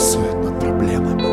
Царствует 0.00 0.42
над 0.42 0.58
проблемами. 0.58 1.29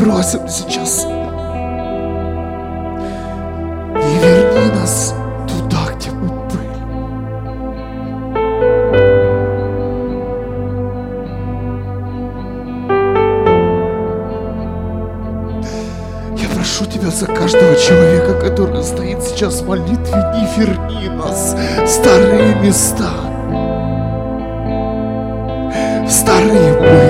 просим 0.00 0.48
сейчас. 0.48 1.04
Не 3.94 4.18
верни 4.18 4.70
нас 4.74 5.14
туда, 5.46 5.92
где 5.94 6.10
мы 6.10 6.28
были. 6.48 6.74
Я 16.36 16.48
прошу 16.54 16.86
Тебя 16.86 17.10
за 17.10 17.26
каждого 17.26 17.76
человека, 17.76 18.40
который 18.40 18.82
стоит 18.82 19.22
сейчас 19.22 19.60
в 19.60 19.68
молитве, 19.68 20.16
не 20.34 20.46
верни 20.56 21.08
нас 21.10 21.54
в 21.82 21.86
старые 21.86 22.54
места, 22.56 23.10
в 26.06 26.10
старые 26.10 26.74
пыли. 26.74 27.09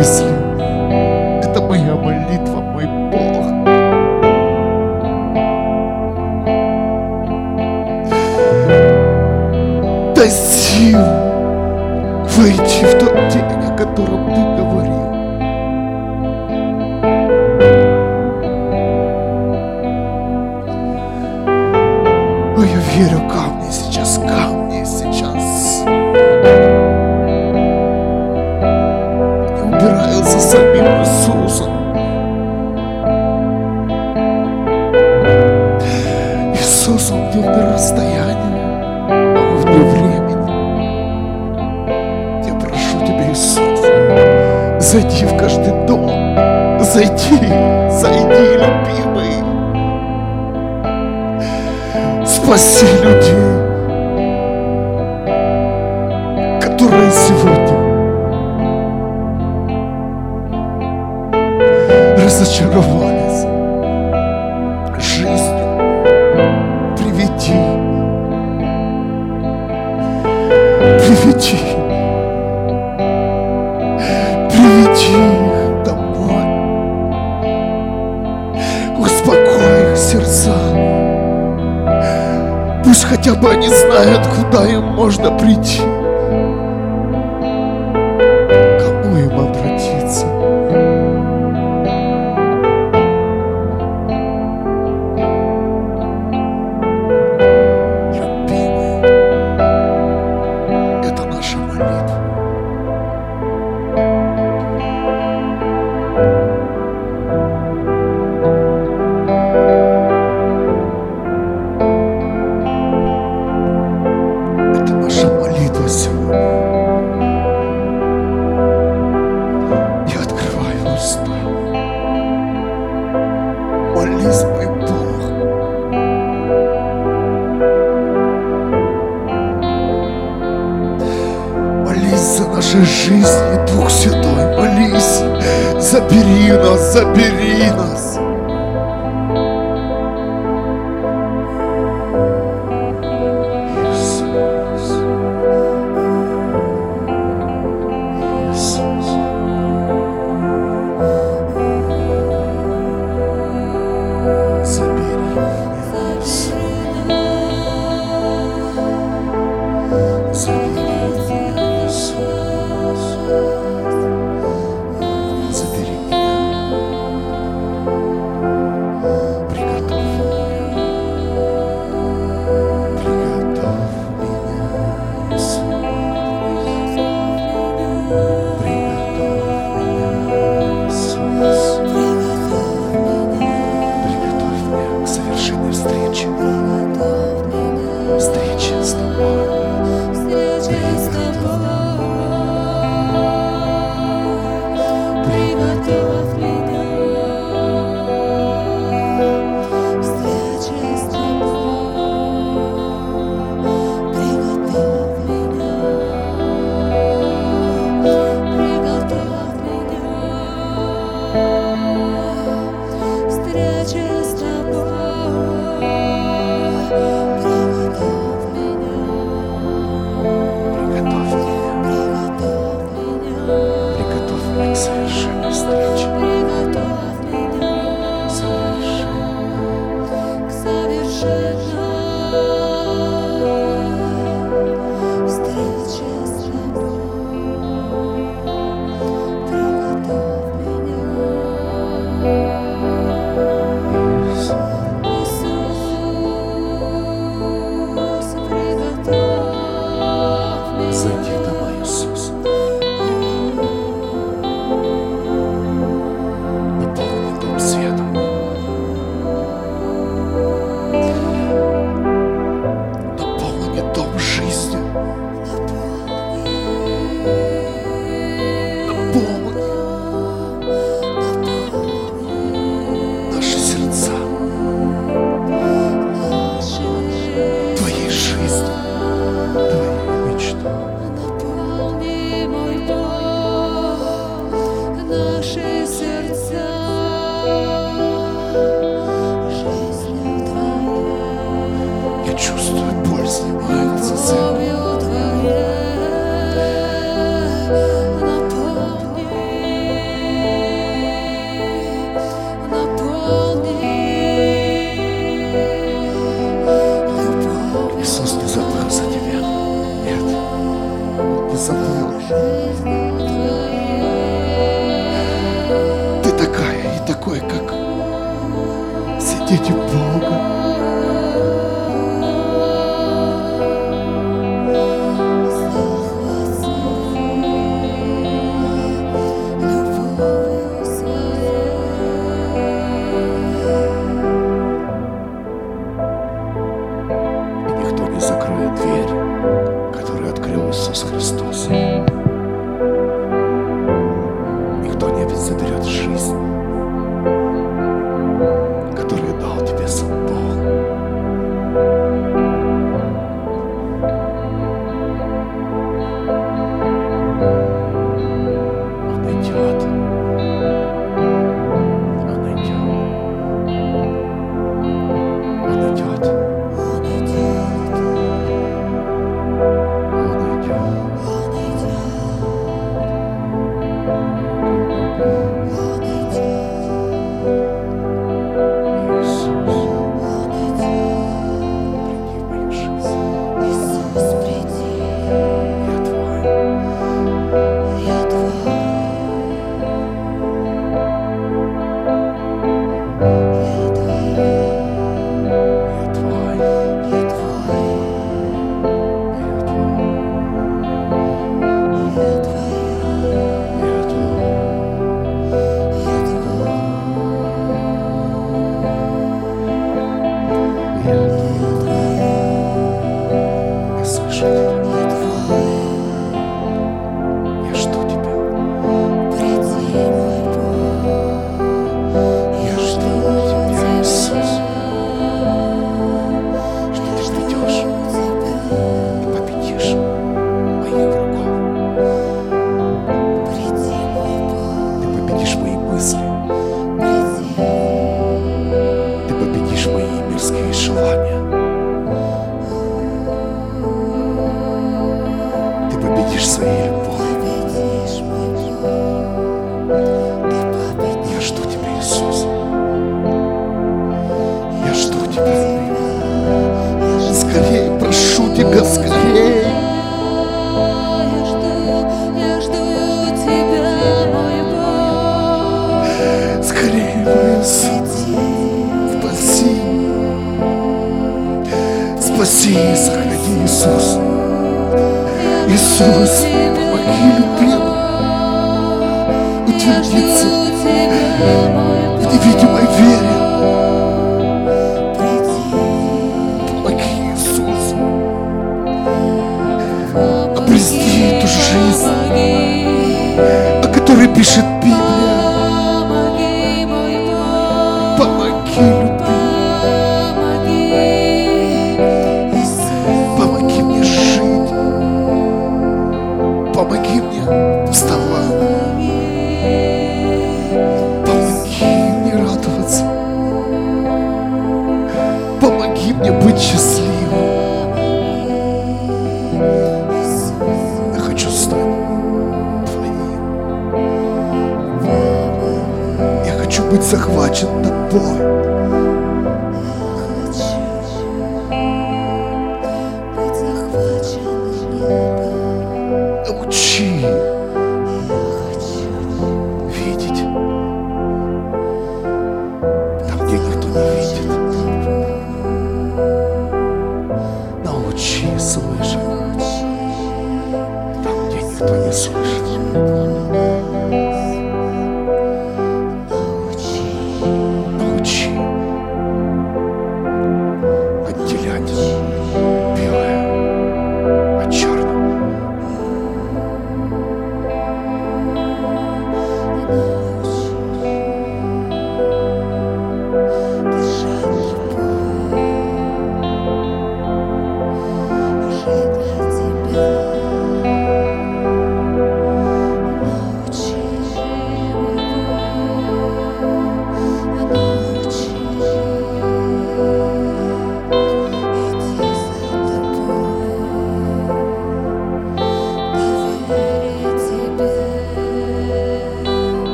Sapiri 137.00 137.69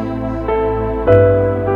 Música 0.00 1.69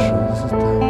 Я 0.00 0.12
дышу 0.12 0.89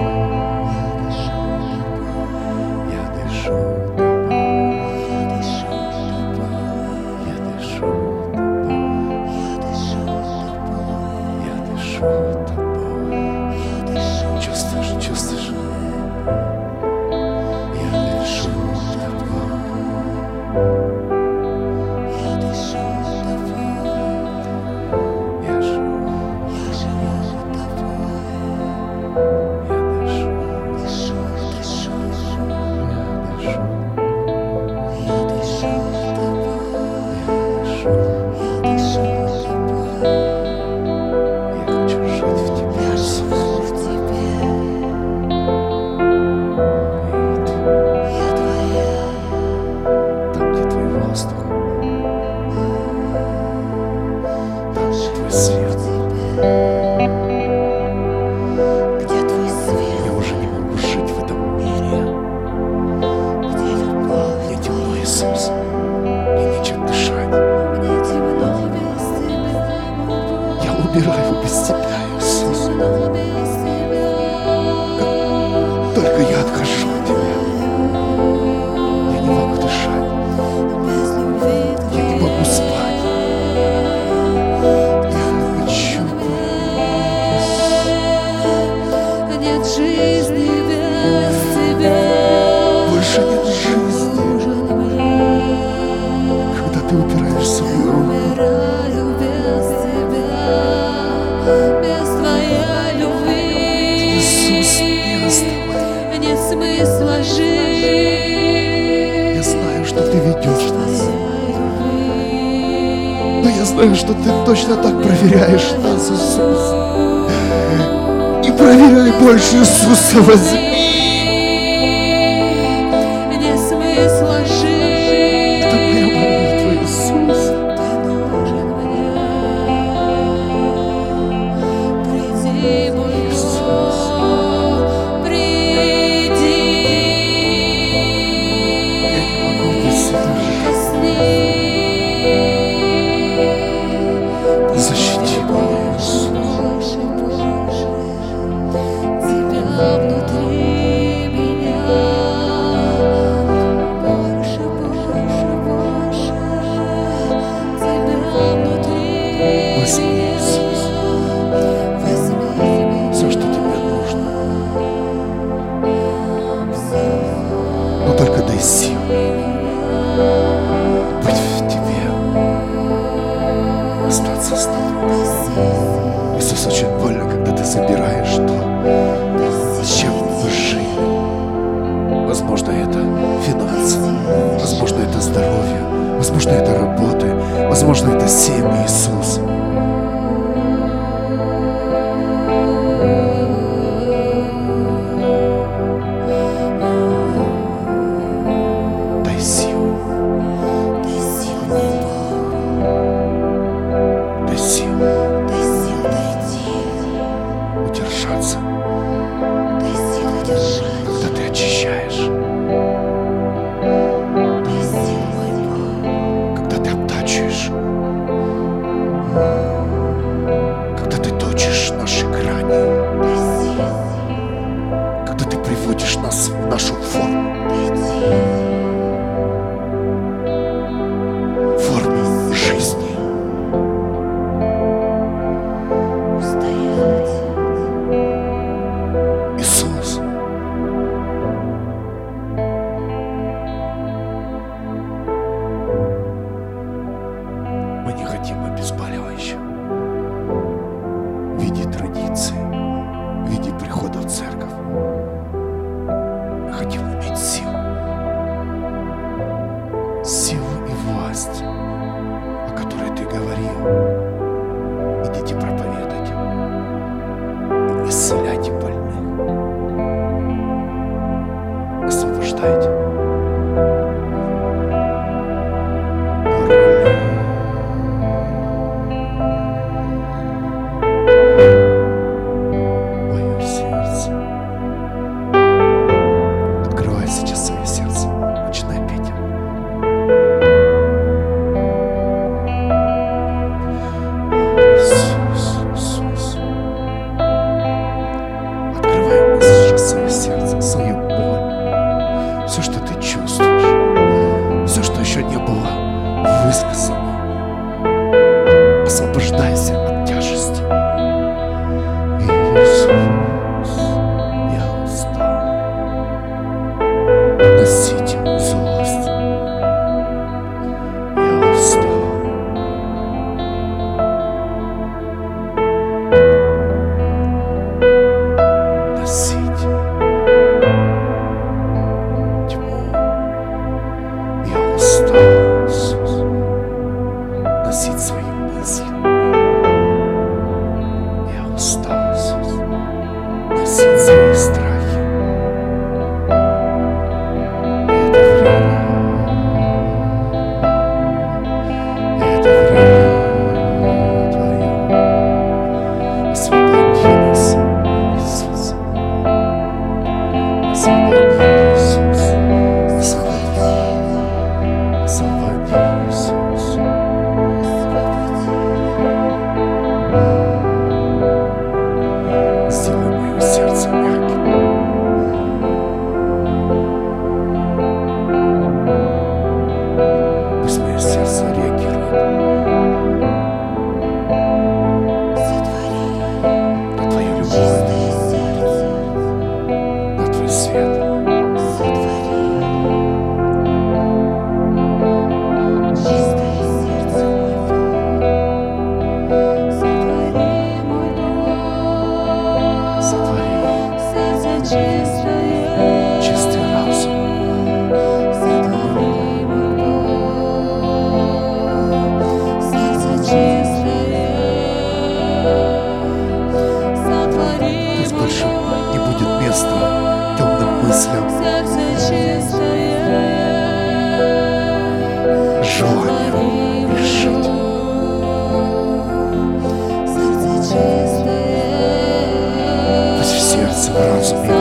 сердце, 433.70 434.12
в 434.12 434.16
разуме. 434.16 434.68
и 434.68 434.79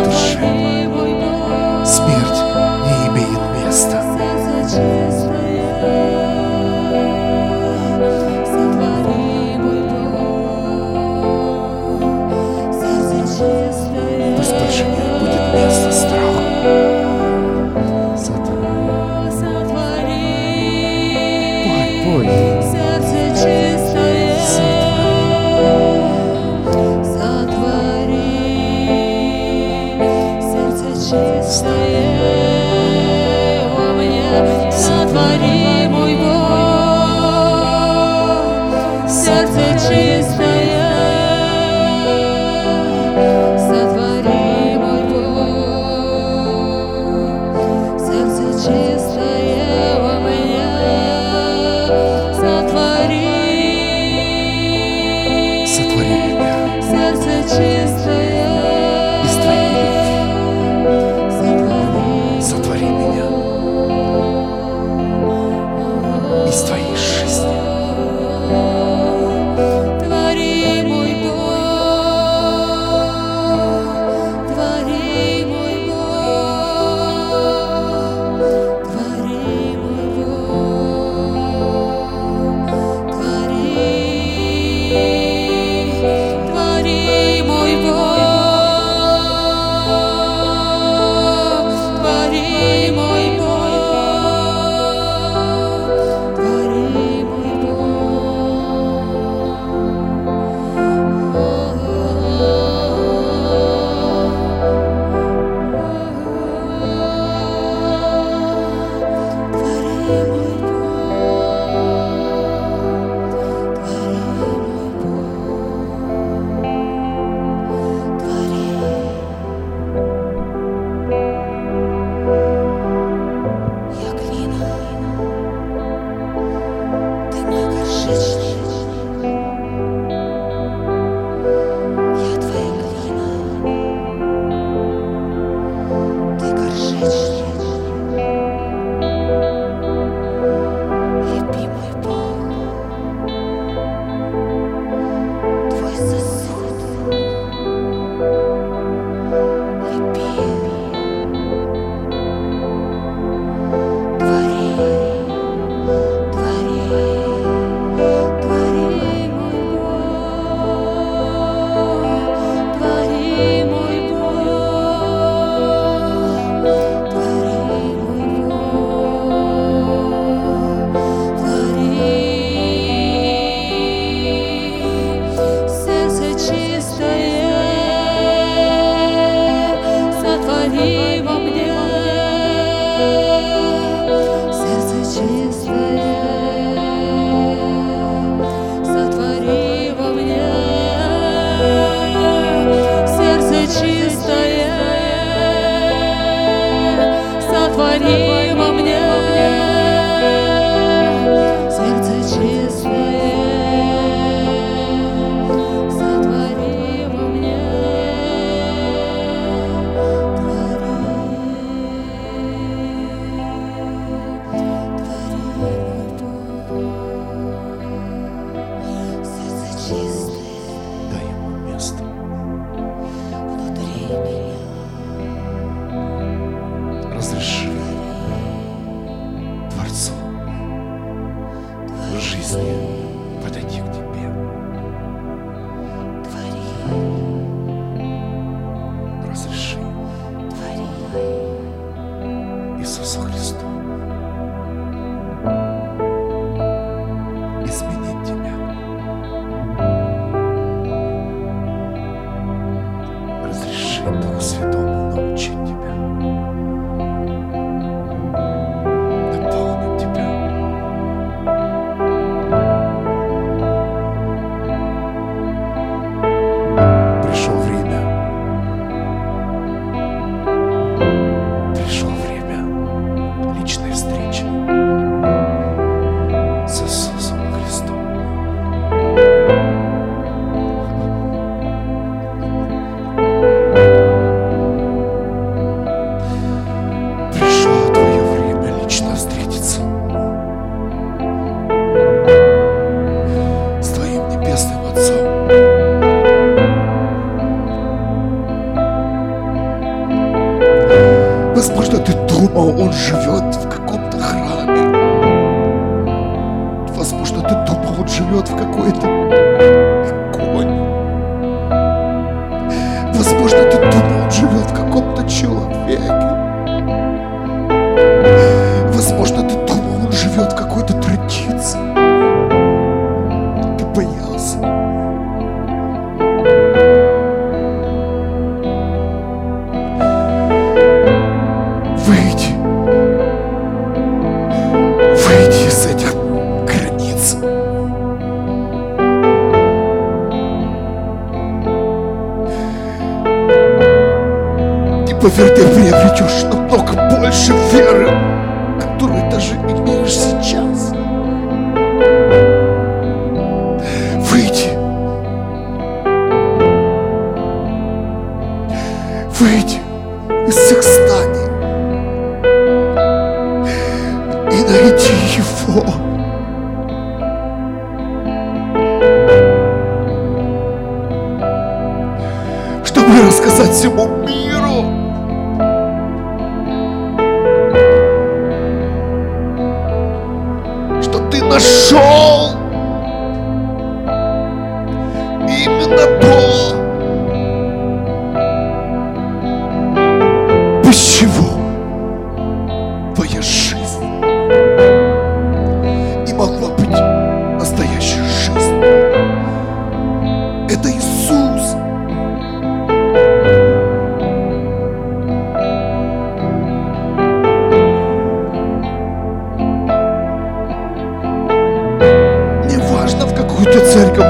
какую-то 413.60 413.92
церковь 413.92 414.26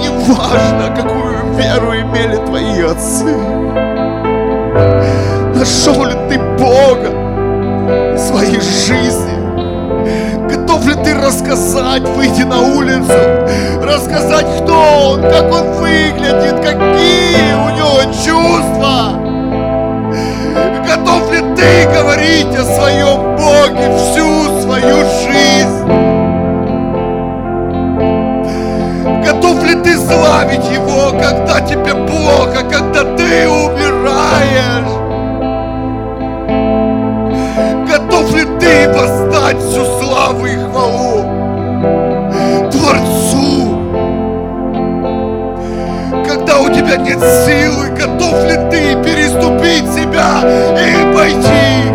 неважно, 0.00 0.94
какую 0.96 1.54
веру 1.54 1.92
имели 1.92 2.36
твои 2.46 2.82
отцы. 2.82 3.36
Нашел 5.54 6.04
ли 6.04 6.14
ты 6.28 6.38
Бога 6.58 7.10
в 8.14 8.18
своей 8.18 8.60
жизни? 8.60 9.34
Готов 10.48 10.86
ли 10.86 10.94
ты 11.04 11.14
рассказать, 11.14 12.02
выйти 12.02 12.42
на 12.42 12.60
улицу, 12.60 13.12
рассказать, 13.82 14.46
кто 14.62 15.10
он, 15.10 15.22
как 15.22 15.52
он 15.52 15.72
выглядит, 15.72 16.56
какие 16.56 17.54
у 17.54 17.70
него 17.76 18.02
чувства? 18.24 19.20
Готов 20.86 21.32
ли 21.32 21.40
ты 21.54 21.86
говорить 21.92 22.56
о 22.56 22.64
своем 22.64 23.36
Боге 23.36 23.96
всю 23.96 24.60
свою 24.62 25.04
жизнь? 25.26 25.33
славить 30.06 30.64
Его, 30.70 31.10
когда 31.10 31.60
тебе 31.60 31.94
плохо, 31.94 32.62
когда 32.70 33.04
ты 33.16 33.48
умираешь. 33.48 34.94
Готов 37.88 38.34
ли 38.34 38.44
ты 38.58 38.88
восстать 38.92 39.58
всю 39.58 39.84
славу 40.00 40.46
и 40.46 40.56
хвалу 40.56 41.22
Творцу? 42.70 43.78
Когда 46.28 46.58
у 46.60 46.68
тебя 46.68 46.96
нет 46.96 47.20
силы, 47.46 47.88
готов 47.90 48.44
ли 48.44 48.56
ты 48.70 49.02
переступить 49.02 49.90
себя 49.92 50.42
и 50.78 51.14
пойти 51.14 51.93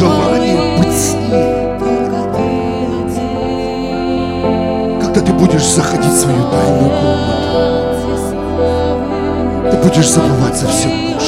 желание 0.00 0.78
быть 0.78 0.94
с 0.94 1.12
Ним. 1.12 1.30
Когда 4.98 5.20
ты 5.20 5.32
будешь 5.34 5.66
заходить 5.66 6.10
в 6.10 6.20
свою 6.20 6.42
тайную 6.50 6.90
комнату, 6.90 7.50
ты 9.70 9.76
будешь 9.76 10.08
забывать 10.08 10.56
за 10.56 10.68
все. 10.68 11.19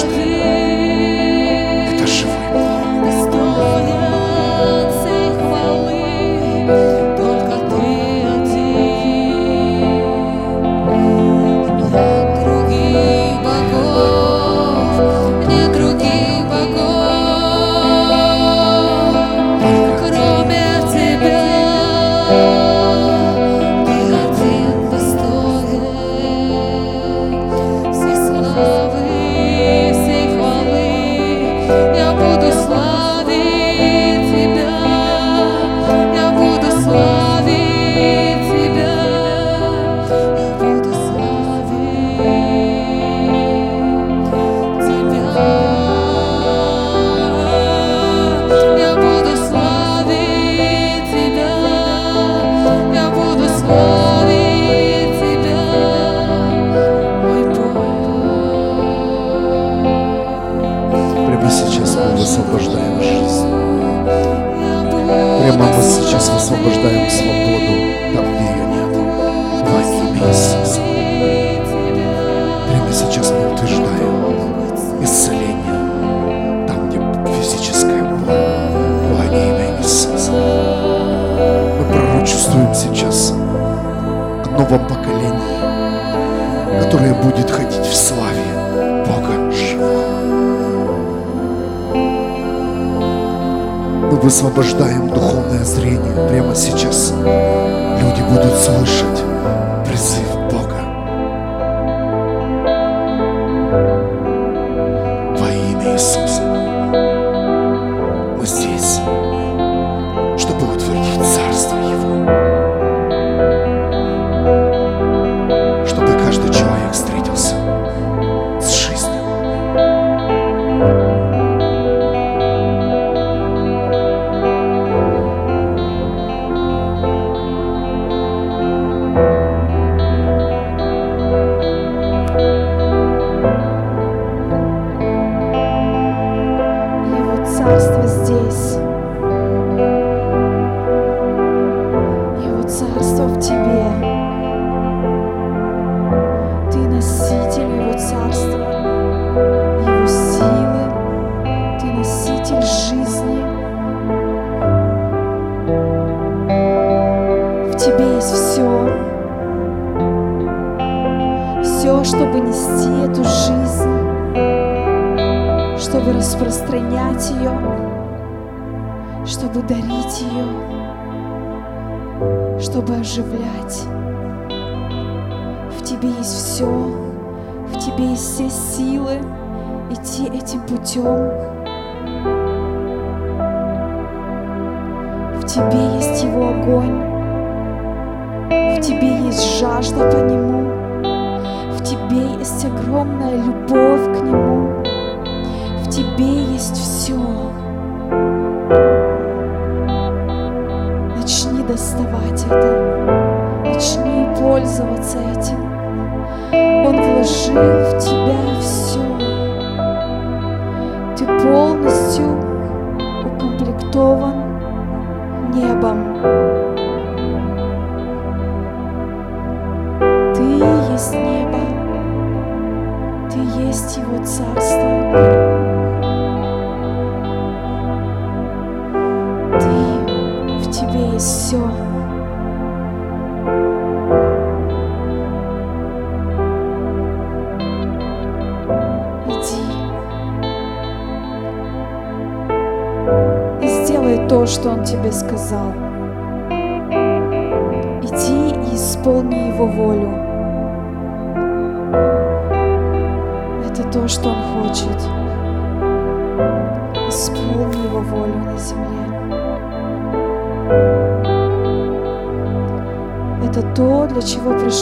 освобождаем 94.43 95.07
духовное 95.09 95.65
зрение 95.65 96.29
прямо 96.29 96.53
сейчас. 96.57 97.13
Люди 97.13 98.23
будут 98.29 98.59
слышать. 98.59 99.12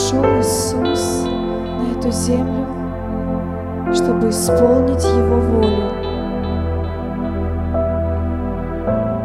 пришел 0.01 0.23
Иисус 0.39 1.25
на 1.25 1.91
эту 1.91 2.11
землю, 2.11 2.65
чтобы 3.93 4.29
исполнить 4.29 5.03
Его 5.03 5.35
волю. 5.35 5.91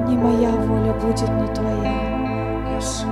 Не 0.07 0.17
моя 0.19 0.51
воля 0.51 0.93
будет, 1.01 1.31
но 1.31 1.47
Твоя. 1.55 1.95
Иисус. 2.77 3.07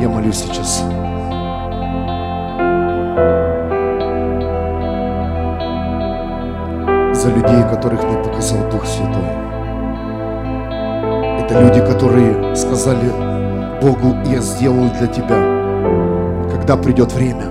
Я 0.00 0.08
молюсь 0.08 0.36
сейчас. 0.36 0.84
За 7.12 7.28
людей, 7.30 7.62
которых 7.70 8.04
не 8.04 8.22
показал 8.22 8.70
Дух 8.70 8.84
Святой. 8.84 9.53
Это 11.54 11.62
люди, 11.62 11.80
которые 11.86 12.56
сказали 12.56 13.12
Богу, 13.80 14.16
я 14.24 14.40
сделаю 14.40 14.90
для 14.98 15.06
тебя, 15.06 15.36
когда 16.50 16.76
придет 16.76 17.12
время. 17.12 17.44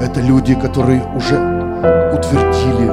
Это 0.00 0.20
люди, 0.20 0.54
которые 0.54 1.02
уже 1.16 1.34
утвердили, 2.14 2.88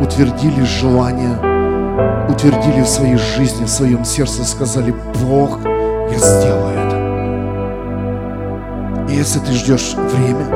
утвердили 0.00 0.62
желание, 0.62 1.36
утвердили 2.28 2.82
в 2.82 2.86
своей 2.86 3.16
жизни, 3.16 3.64
в 3.64 3.68
своем 3.68 4.04
сердце, 4.04 4.44
сказали, 4.44 4.94
Бог, 5.20 5.58
я 5.64 6.18
сделаю 6.18 6.78
это. 6.78 6.96
И 9.08 9.16
если 9.16 9.40
ты 9.40 9.50
ждешь 9.50 9.96
время, 9.96 10.46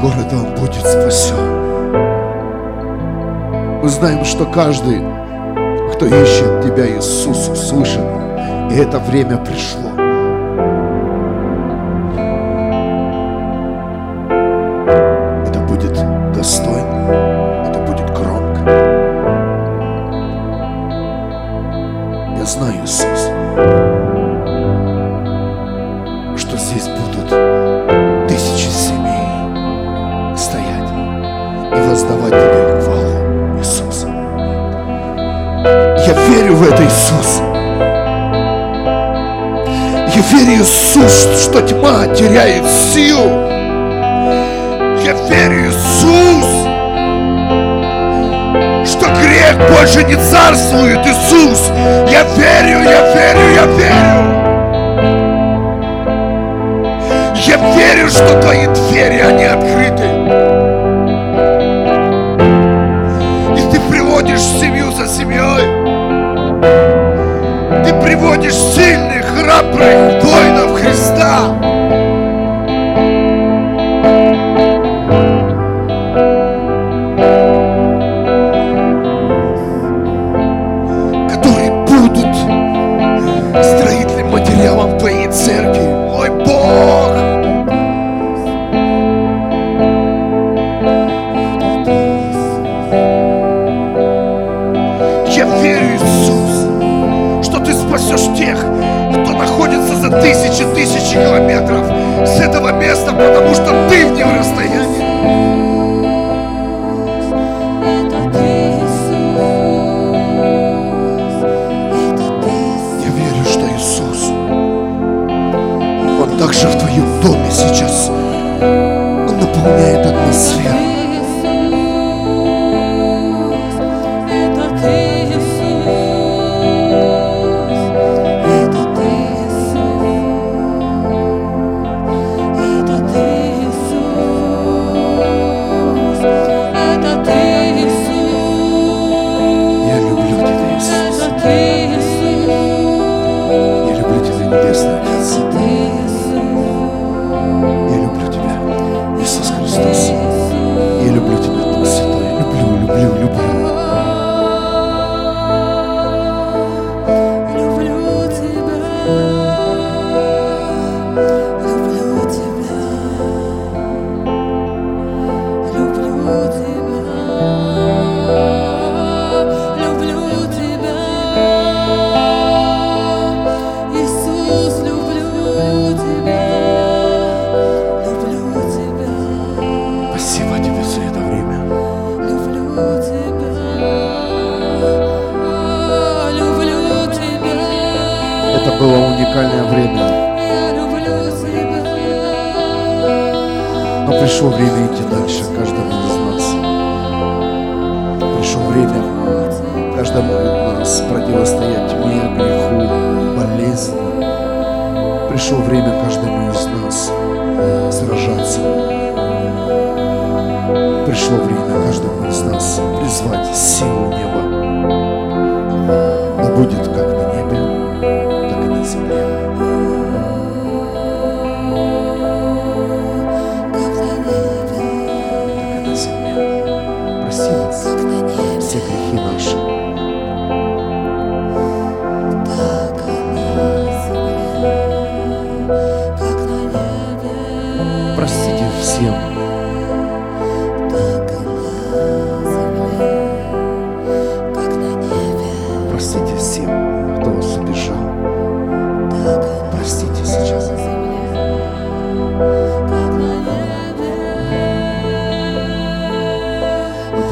города 0.00 0.36
он 0.36 0.54
будет 0.54 0.86
спасен. 0.86 1.36
Мы 3.82 3.88
знаем, 3.88 4.24
что 4.24 4.46
каждый, 4.46 5.00
кто 5.92 6.06
ищет 6.06 6.62
Тебя, 6.62 6.86
Иисус, 6.86 7.48
услышан, 7.48 8.70
и 8.70 8.76
это 8.76 8.98
время 8.98 9.36
пришло. 9.38 9.89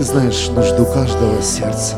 Ты 0.00 0.06
знаешь 0.06 0.48
нужду 0.48 0.86
каждого 0.86 1.42
сердца. 1.42 1.96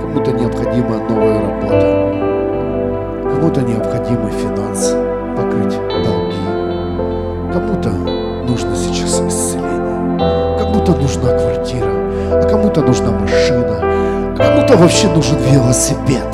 Кому-то 0.00 0.32
необходима 0.32 0.98
новая 1.08 1.40
работа. 1.40 3.30
Кому-то 3.30 3.60
необходимы 3.60 4.32
финансы, 4.32 4.96
покрыть 5.36 5.78
долги. 6.04 6.42
Кому-то 7.52 7.90
нужно 8.48 8.74
сейчас 8.74 9.20
исцеление. 9.28 10.58
Кому-то 10.58 10.96
нужна 10.96 11.28
квартира, 11.38 11.92
а 12.32 12.48
кому-то 12.50 12.82
нужна 12.82 13.12
машина. 13.12 13.78
А 13.80 14.36
кому-то 14.38 14.76
вообще 14.78 15.06
нужен 15.10 15.38
велосипед. 15.38 16.26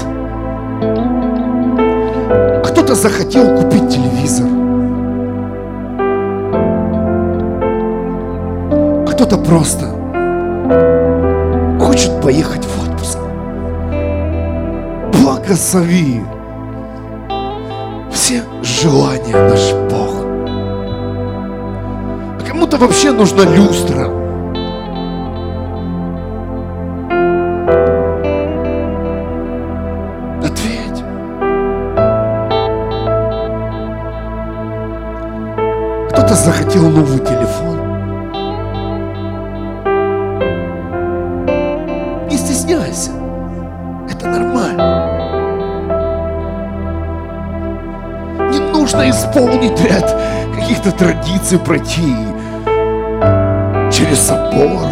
Кто-то 2.64 2.94
захотел 2.94 3.54
купить 3.54 3.90
телевизор. 3.90 4.51
кто-то 9.32 9.44
просто 9.44 9.86
хочет 11.80 12.20
поехать 12.20 12.64
в 12.66 12.82
отпуск. 12.82 13.18
Благослови 15.22 16.22
все 18.12 18.42
желания 18.62 19.34
наш 19.34 19.72
Бог. 19.90 20.26
А 22.38 22.42
кому-то 22.46 22.76
вообще 22.76 23.10
нужна 23.10 23.44
люстра. 23.44 24.06
Ответь. 30.44 31.04
Кто-то 36.10 36.34
захотел 36.34 36.90
новый 36.90 37.18
границы 51.42 51.58
пройти 51.58 52.14
через 53.92 54.20
собор, 54.20 54.91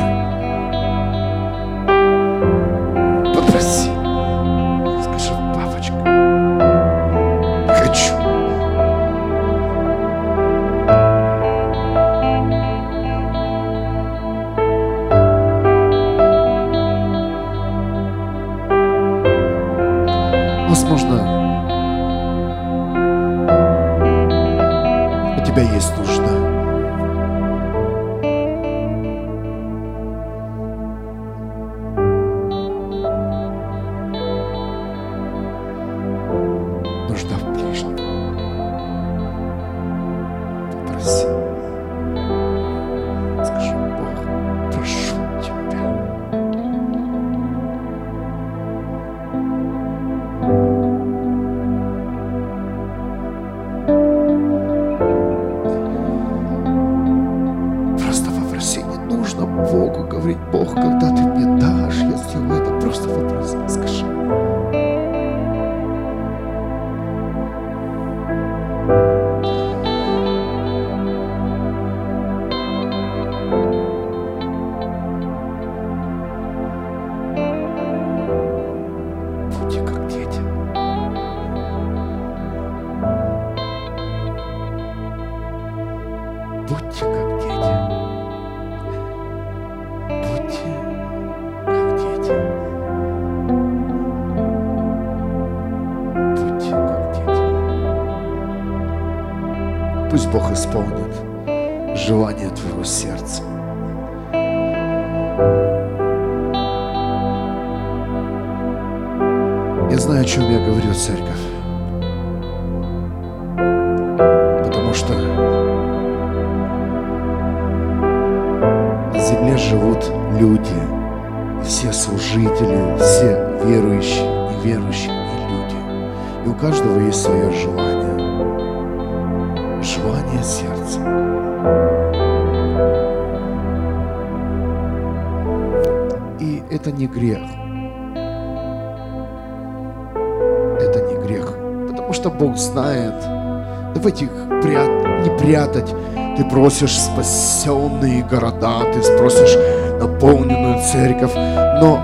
спросишь 146.60 146.98
спасенные 146.98 148.22
города, 148.22 148.82
ты 148.92 149.02
спросишь 149.02 149.56
наполненную 149.98 150.82
церковь, 150.82 151.32
но 151.34 152.02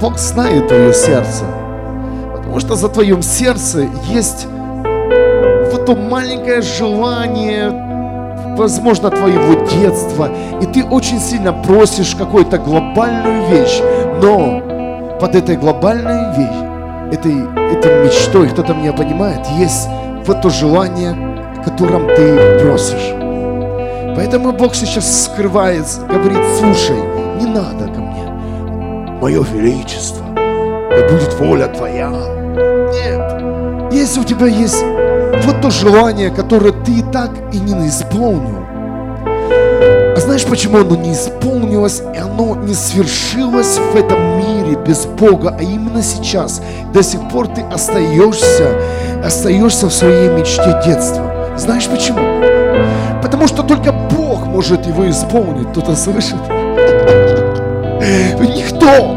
Бог 0.00 0.18
знает 0.18 0.66
твое 0.66 0.92
сердце, 0.92 1.44
потому 2.34 2.58
что 2.58 2.74
за 2.74 2.88
твоем 2.88 3.22
сердце 3.22 3.86
есть 4.08 4.48
вот 5.70 5.86
то 5.86 5.94
маленькое 5.94 6.62
желание 6.62 7.70
возможно, 8.56 9.08
твоего 9.10 9.68
детства, 9.68 10.30
и 10.60 10.66
ты 10.66 10.82
очень 10.82 11.20
сильно 11.20 11.52
просишь 11.52 12.16
какую-то 12.16 12.58
глобальную 12.58 13.48
вещь, 13.50 13.80
но 14.20 15.16
под 15.20 15.36
этой 15.36 15.56
глобальной 15.56 16.36
вещь, 16.36 17.16
этой, 17.16 17.36
этой 17.72 18.04
мечтой, 18.04 18.48
кто-то 18.48 18.74
меня 18.74 18.92
понимает, 18.92 19.46
есть 19.58 19.88
вот 20.26 20.42
то 20.42 20.50
желание, 20.50 21.12
о 21.12 21.62
котором 21.62 22.08
ты 22.08 22.58
просишь. 22.58 23.25
Поэтому 24.16 24.52
Бог 24.52 24.74
сейчас 24.74 25.24
скрывает, 25.24 25.84
говорит, 26.08 26.38
слушай, 26.58 26.96
не 27.38 27.44
надо 27.44 27.84
ко 27.84 28.00
мне. 28.00 28.24
Мое 29.20 29.44
величество, 29.44 30.24
да 30.34 31.08
будет 31.10 31.34
воля 31.38 31.66
твоя. 31.66 32.10
Нет. 32.94 33.92
Если 33.92 34.20
у 34.20 34.24
тебя 34.24 34.46
есть 34.46 34.82
вот 35.44 35.60
то 35.60 35.70
желание, 35.70 36.30
которое 36.30 36.72
ты 36.72 37.02
так 37.12 37.30
и 37.52 37.58
не 37.58 37.88
исполнил, 37.88 38.64
а 40.16 40.18
знаешь, 40.18 40.46
почему 40.46 40.78
оно 40.78 40.96
не 40.96 41.12
исполнилось, 41.12 42.00
и 42.14 42.18
оно 42.18 42.56
не 42.56 42.72
свершилось 42.72 43.78
в 43.78 43.96
этом 43.96 44.38
мире 44.38 44.78
без 44.86 45.04
Бога, 45.04 45.54
а 45.58 45.62
именно 45.62 46.02
сейчас, 46.02 46.62
до 46.94 47.02
сих 47.02 47.20
пор 47.28 47.48
ты 47.48 47.60
остаешься, 47.60 48.80
остаешься 49.22 49.88
в 49.88 49.92
своей 49.92 50.30
мечте 50.30 50.80
детства. 50.86 51.54
Знаешь 51.58 51.86
почему? 51.86 52.18
Потому 53.22 53.46
что 53.46 53.62
только 53.62 53.92
может 54.56 54.86
его 54.86 55.06
исполнить. 55.10 55.68
Кто-то 55.72 55.94
слышит? 55.94 56.40
Никто, 58.40 59.14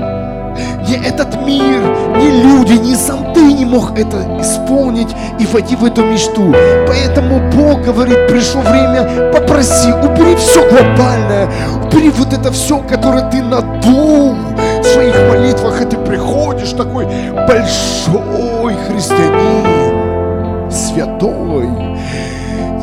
ни 0.85 1.07
этот 1.07 1.33
мир, 1.45 1.81
ни 2.17 2.43
люди, 2.43 2.73
ни 2.73 2.93
сам 2.93 3.33
ты 3.33 3.53
не 3.53 3.63
мог 3.63 3.97
это 3.97 4.17
исполнить 4.41 5.07
и 5.39 5.45
войти 5.45 5.77
в 5.77 5.85
эту 5.85 6.03
мечту. 6.03 6.53
Поэтому 6.85 7.39
Бог 7.51 7.83
говорит, 7.83 8.27
пришло 8.27 8.59
время, 8.63 9.31
попроси, 9.31 9.93
убери 9.93 10.35
все 10.35 10.61
глобальное, 10.69 11.47
убери 11.85 12.09
вот 12.09 12.33
это 12.33 12.51
все, 12.51 12.79
которое 12.79 13.29
ты 13.29 13.41
надул 13.41 14.35
в 14.81 14.83
своих 14.83 15.15
молитвах, 15.29 15.81
и 15.81 15.85
ты 15.85 15.95
приходишь 15.99 16.71
такой 16.71 17.05
большой 17.47 18.75
христианин, 18.89 20.69
святой. 20.69 21.69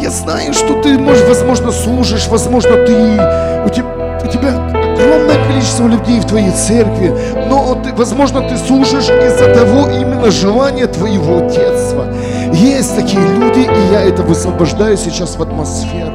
Я 0.07 0.13
знаю, 0.13 0.53
что 0.55 0.81
ты, 0.83 0.97
может, 0.97 1.27
возможно, 1.27 1.73
служишь, 1.73 2.29
возможно, 2.29 2.71
ты, 2.87 2.95
у 2.95 3.69
тебя, 3.69 3.87
у 4.25 4.29
тебя 4.29 4.51
огромное 4.51 5.45
количество 5.49 5.89
людей 5.89 6.21
в 6.21 6.27
твоей 6.27 6.53
церкви, 6.53 7.13
но 7.49 7.75
ты, 7.83 7.93
возможно, 7.93 8.41
ты 8.49 8.57
служишь 8.57 9.09
из-за 9.09 9.53
того 9.53 9.89
именно 9.91 10.31
желания 10.31 10.87
твоего 10.87 11.41
детства. 11.51 12.07
Есть 12.53 12.95
такие 12.95 13.21
люди, 13.21 13.69
и 13.69 13.93
я 13.93 14.03
это 14.03 14.23
высвобождаю 14.23 14.97
сейчас 14.97 15.35
в 15.35 15.43
атмосферу. 15.43 16.13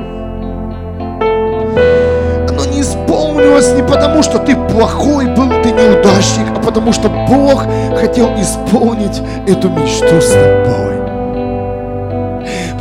Оно 2.48 2.64
не 2.72 2.80
исполнилось 2.80 3.74
не 3.74 3.84
потому, 3.84 4.24
что 4.24 4.40
ты 4.40 4.56
плохой 4.56 5.26
был, 5.26 5.50
ты 5.64 5.72
неудачник, 5.74 6.48
а 6.56 6.62
потому 6.62 6.94
что 6.94 7.10
Бог 7.10 7.66
хотел 8.00 8.30
исполнить 8.40 9.22
эту 9.48 9.68
мечту 9.68 10.22
с 10.22 10.32
тобой. 10.32 11.01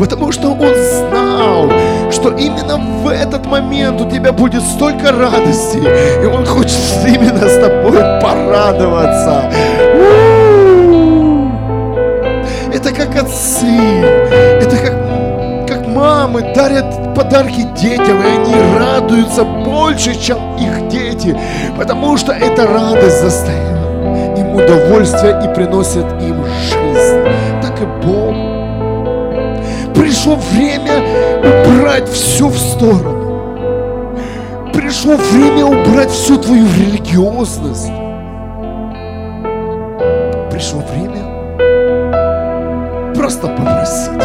Потому 0.00 0.32
что 0.32 0.48
Он 0.48 0.74
знал, 0.74 1.70
что 2.10 2.30
именно 2.30 2.78
в 2.78 3.08
этот 3.08 3.44
момент 3.44 4.00
у 4.00 4.08
тебя 4.08 4.32
будет 4.32 4.62
столько 4.62 5.12
радости, 5.12 5.78
и 6.22 6.24
Он 6.24 6.46
хочет 6.46 6.80
именно 7.06 7.46
с 7.46 7.58
тобой 7.58 7.98
порадоваться. 8.22 9.52
Это 12.72 12.92
как 12.92 13.14
отцы, 13.14 13.66
это 14.62 14.76
как, 14.78 15.68
как 15.68 15.86
мамы 15.86 16.50
дарят 16.54 17.14
подарки 17.14 17.66
детям, 17.78 18.22
и 18.22 18.26
они 18.26 18.54
радуются 18.78 19.44
больше, 19.44 20.18
чем 20.18 20.56
их 20.56 20.88
дети, 20.88 21.38
потому 21.76 22.16
что 22.16 22.32
эта 22.32 22.66
радость 22.66 23.22
доставила 23.22 24.34
им 24.38 24.54
удовольствие 24.54 25.38
и 25.44 25.54
приносит 25.54 26.06
им 26.22 26.42
жизнь. 26.46 27.22
Так 27.60 27.82
и 27.82 28.06
Бог 28.06 28.49
пришло 30.00 30.36
время 30.36 31.02
убрать 31.38 32.08
все 32.08 32.48
в 32.48 32.56
сторону. 32.56 34.24
Пришло 34.72 35.16
время 35.16 35.66
убрать 35.66 36.10
всю 36.10 36.38
твою 36.38 36.64
религиозность. 36.78 37.92
Пришло 40.50 40.80
время 40.94 41.22
просто 43.14 43.46
попросить. 43.48 44.24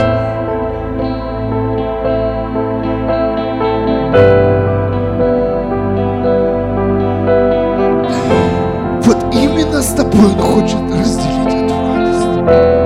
Вот 9.03 9.18
именно 9.34 9.81
с 9.81 9.93
тобой 9.93 10.26
он 10.26 10.39
хочет 10.39 10.80
разделить 10.97 11.53
эту 11.53 11.73
радость. 11.73 12.85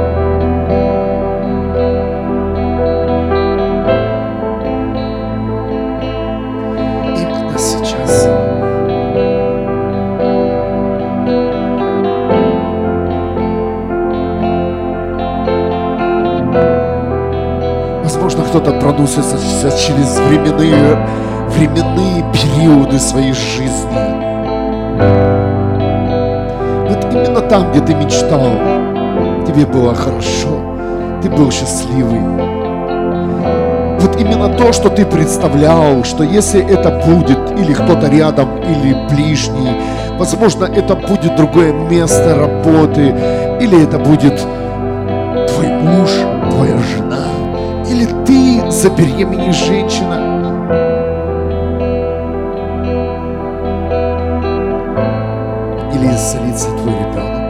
Кто-то 18.60 18.78
проносится 18.80 19.72
через 19.72 20.20
временные, 20.28 20.98
временные 21.56 22.26
периоды 22.34 23.00
своей 23.00 23.32
жизни. 23.32 23.98
Вот 26.90 27.14
именно 27.14 27.42
там, 27.42 27.72
где 27.72 27.80
ты 27.80 27.94
мечтал, 27.96 28.50
тебе 29.48 29.66
было 29.66 29.96
хорошо, 29.96 30.60
ты 31.22 31.30
был 31.30 31.50
счастливый. 31.52 32.20
Вот 34.02 34.20
именно 34.20 34.50
то, 34.50 34.74
что 34.74 34.90
ты 34.90 35.06
представлял, 35.06 36.04
что 36.04 36.24
если 36.24 36.62
это 36.62 36.90
будет 36.90 37.58
или 37.58 37.72
кто-то 37.72 38.10
рядом, 38.10 38.58
или 38.58 38.94
ближний, 39.10 39.72
возможно, 40.18 40.66
это 40.66 40.96
будет 40.96 41.38
другое 41.38 41.72
место 41.72 42.36
работы, 42.36 43.16
или 43.62 43.82
это 43.84 44.00
будет 44.00 44.42
ты 48.80 48.88
забеременеешь 48.88 49.56
женщина. 49.56 50.16
Или 55.94 56.08
исцелится 56.08 56.70
твой 56.78 56.94
ребенок. 56.94 57.42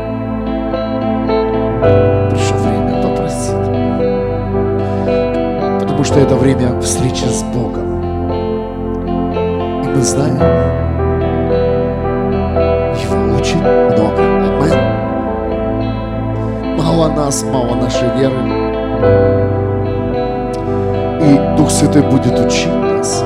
Пришло 2.32 2.58
время 2.58 3.02
попросить. 3.04 3.68
Потому 5.82 6.04
что 6.04 6.20
это 6.20 6.36
время 6.36 6.80
встречи 6.82 7.26
с 7.26 7.44
Богом. 7.44 8.02
И 9.84 9.88
мы 9.88 10.02
знаем, 10.02 10.38
Его 12.96 13.36
очень 13.38 13.60
много. 13.60 14.24
Амен. 14.58 14.80
Мало 16.78 17.08
нас, 17.14 17.44
мало 17.44 17.76
нашей 17.76 18.10
веры. 18.18 19.59
Дух 21.60 21.72
Святой 21.72 22.04
будет 22.04 22.40
учить 22.40 22.74
нас. 22.74 23.22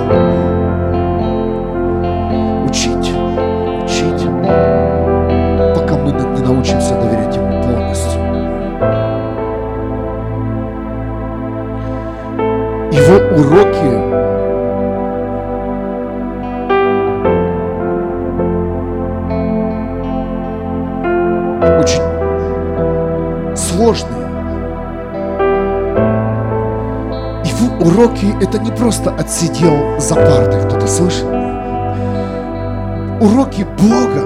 Просто 28.84 29.16
отсидел 29.16 29.98
за 29.98 30.14
партой, 30.14 30.62
кто-то 30.66 30.88
слышит? 30.88 31.24
Уроки 33.22 33.66
Бога 33.80 34.24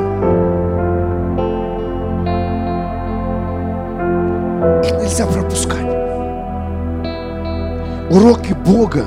их 4.84 5.00
нельзя 5.00 5.28
пропускать. 5.28 5.86
Уроки 8.10 8.54
Бога 8.54 9.06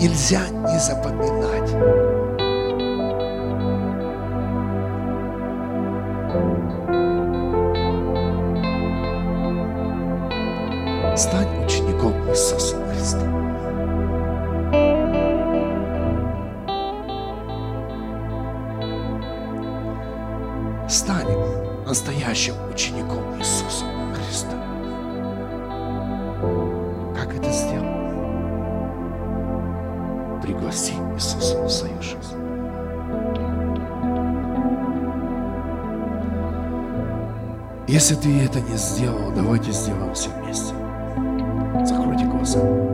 нельзя 0.00 0.40
не 0.72 0.78
запоминать. 0.78 1.11
Стань 11.14 11.62
учеником 11.62 12.14
Иисуса 12.30 12.76
Христа. 12.86 13.20
Стань 20.88 21.36
настоящим 21.86 22.54
учеником 22.72 23.38
Иисуса 23.38 23.84
Христа. 24.14 24.56
Как 27.14 27.36
это 27.36 27.50
сделал? 27.52 27.86
Пригласи 30.40 30.94
Иисуса 31.14 31.62
в 31.62 31.68
свою 31.68 32.00
жизнь. 32.00 32.38
Если 37.86 38.14
ты 38.14 38.42
это 38.42 38.62
не 38.62 38.78
сделал, 38.78 39.30
давайте 39.32 39.72
сделаем 39.72 40.14
все 40.14 40.30
вместе. 40.30 40.81
Johnson. 42.52 42.91